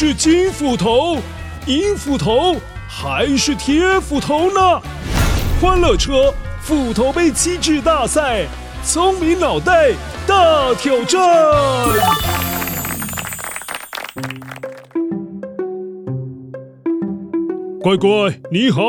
[0.00, 1.18] 是金斧头、
[1.66, 2.54] 银斧头
[2.88, 4.80] 还是铁斧头呢？
[5.60, 6.32] 欢乐车
[6.62, 8.46] 斧头杯机制大赛，
[8.84, 9.90] 聪明脑袋
[10.24, 11.20] 大挑战。
[17.80, 18.80] 乖乖，你好，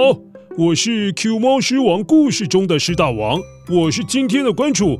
[0.60, 5.00] 我是 Q 猫狮王故事中的狮大王，我是今天的关主。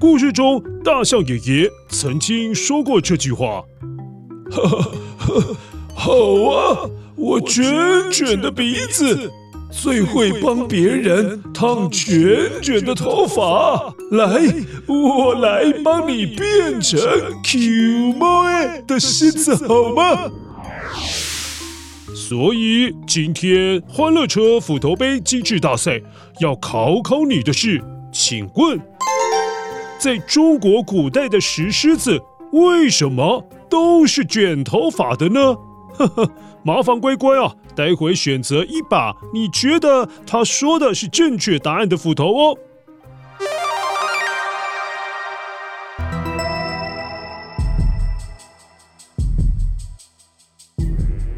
[0.00, 3.62] 故事中，大象爷爷曾经说过这句话。
[4.50, 4.90] 哈哈哈，
[5.94, 6.12] 好
[6.50, 6.90] 啊！
[7.14, 7.64] 我卷
[8.10, 9.30] 卷的鼻子
[9.70, 13.94] 最会帮别人烫卷卷的头发。
[14.10, 14.26] 来，
[14.86, 16.98] 我来帮你变成
[17.44, 18.44] Q 猫
[18.86, 20.30] 的狮子好吗？
[22.14, 26.00] 所以今天欢乐车斧头杯机智大赛
[26.40, 28.80] 要考考你的是，请问，
[29.98, 32.18] 在中国古代的石狮子
[32.52, 35.56] 为什么都是卷头发的呢？
[35.94, 36.30] 呵呵，
[36.62, 42.58] 麻烦乖乖啊，待会选择一把你觉得他说的是正确答案的斧头哦。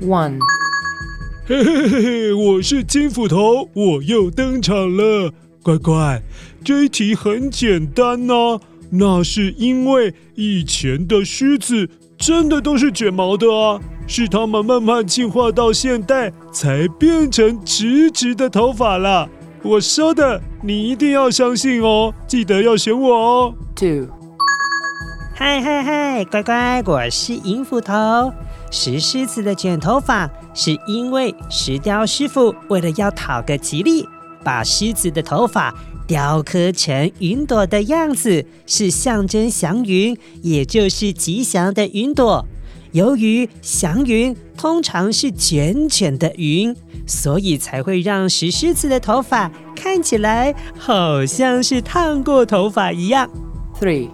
[0.02, 0.38] One，
[1.46, 5.32] 嘿嘿嘿嘿，我是金斧头，我又登场了。
[5.62, 6.20] 乖乖，
[6.62, 11.88] 这一题很简单呐，那是因为以前的狮子。
[12.16, 13.78] 真的都是卷毛的啊！
[14.06, 19.28] 是它们慢慢进化到现代，才变成直直的头发啦。
[19.62, 23.54] 我说的，你一定要相信哦，记得要选我哦。
[23.74, 24.06] Two，
[25.34, 28.32] 嗨嗨嗨，乖乖，我是银斧头。
[28.70, 34.08] 石狮子的卷头发，是因为石雕师傅为了要讨个吉利，
[34.44, 35.74] 把狮子的头发。
[36.06, 42.46] 雕刻成云朵的样子，是象征祥云，也就是吉祥的云朵。
[42.92, 53.28] 由于祥云通常是卷卷的云，所以才会让石狮子的头发看起来好像是烫过头发一样。
[53.80, 54.10] Three，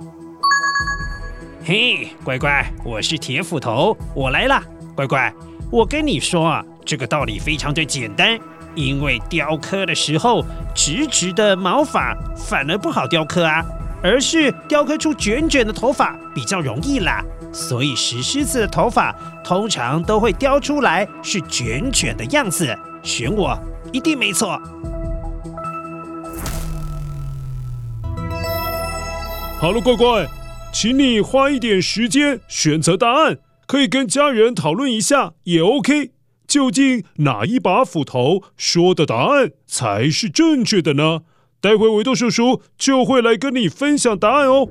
[1.65, 4.63] 嘿，乖乖，我是铁斧头，我来啦。
[4.95, 5.35] 乖乖，
[5.71, 8.39] 我跟你说啊，这个道理非常的简单。
[8.75, 10.45] 因为雕刻的时候，
[10.75, 13.65] 直直的毛发反而不好雕刻啊，
[14.03, 17.23] 而是雕刻出卷卷的头发比较容易啦。
[17.53, 22.77] 所以石狮子的头发通常都会雕出来是卷卷的样子。
[23.03, 23.59] 选我
[23.93, 24.61] 一定没错。
[29.59, 30.27] 好了，乖乖，
[30.73, 36.13] 请你花一点时间选择答案，可以跟家人讨论一下也 OK。
[36.51, 41.21] 究竟哪一把斧头说的答案才是正确的呢？
[41.61, 44.69] 待会维多叔叔就会来跟你分享答案哦。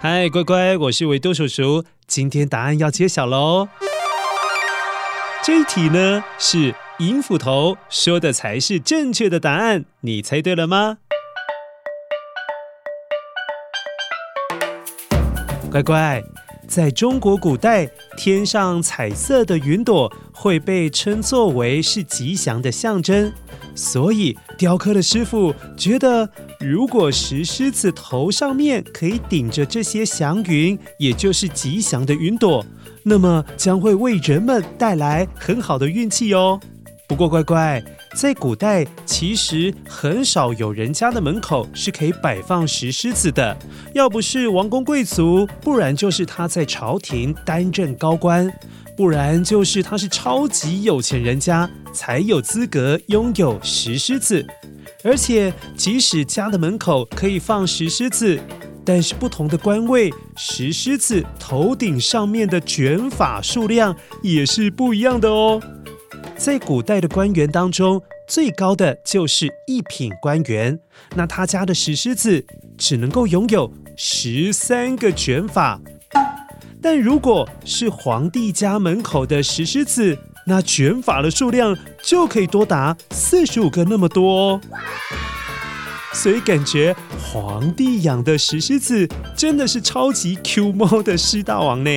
[0.00, 3.68] 嗨，乖乖，我是维多叔叔，今天答案要揭晓喽。
[5.44, 6.74] 这一题呢是。
[7.00, 10.98] 银斧头说的才是正确的答案，你猜对了吗？
[15.68, 16.22] 乖乖，
[16.68, 23.32] 在中国古代，天上彩色的云朵会被称作为是吉祥的象征，
[23.74, 26.30] 所以雕刻的师傅觉得，
[26.60, 32.64] 如果石狮子头上面可以顶着这些祥云，也就是吉祥的云朵，
[33.02, 36.60] 那么将会为人们带来很好的运气哦。
[37.06, 37.84] 不过，乖乖，
[38.14, 43.54] 在古代其实很少有人家的门口是可以摆放石狮子的。
[43.92, 48.50] 要不是王公贵族，不然就是他在朝廷担任高官，
[48.96, 54.44] 不然就是他是超级有钱人家才有资格拥有石狮子。
[55.04, 58.40] 而且，即使家的门口可以放石狮子，
[58.82, 65.60] 但是不同的官位，石狮子头顶上面的卷发数量也是不一样的哦。
[66.44, 70.78] 在古代的官员当中，最高的就是一品官员。
[71.16, 72.44] 那他家的石狮子
[72.76, 75.80] 只能够拥有十三个卷发，
[76.82, 84.60] 但如果是皇帝家门口的石狮子，那卷发的数量就可以多达四十五个那么多哦。
[86.12, 91.90] 所以感觉皇帝养的石狮子真的是超级 Q 猫的狮大王呢。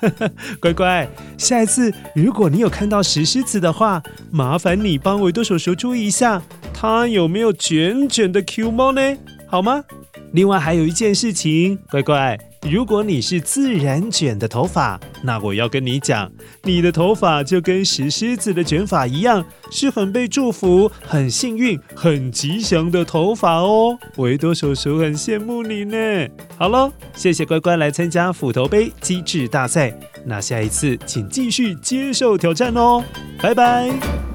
[0.60, 1.08] 乖乖，
[1.38, 6.42] 下一次如果你有看到石狮子的话，麻烦你帮维多叔叔注意一下，
[6.72, 9.00] 它有没有卷卷的 Q 猫呢？
[9.46, 9.84] 好吗？
[10.32, 12.38] 另外还有一件事情，乖乖，
[12.68, 16.30] 如果你是自然卷的头发，那我要跟你讲，
[16.62, 23.98] 你的头发就跟石狮子的卷发一样，是很被祝福、很幸运、很吉祥的头发哦。
[24.16, 25.96] 维多叔叔很羡慕你呢。
[26.58, 29.92] 好喽，谢谢乖乖来参加斧头杯机智大赛，
[30.24, 33.02] 那下一次请继续接受挑战哦。
[33.40, 34.29] 拜拜。